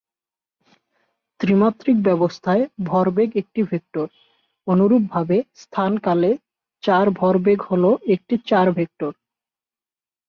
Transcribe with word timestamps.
ত্রিমাত্রিক 1.39 1.97
ব্যবস্থায় 2.07 2.63
ভরবেগ 2.85 3.29
একটি 3.41 3.61
ভেক্টর; 3.69 4.07
অনুরূপভাবে 4.67 5.37
স্থান-কালে 5.55 6.31
চার-ভরবেগ 6.83 7.59
হল 7.69 7.83
একটি 8.15 8.35
চার-ভেক্টর। 8.49 9.11